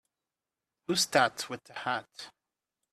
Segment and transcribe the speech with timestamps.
[0.87, 2.31] Who's that with the hat?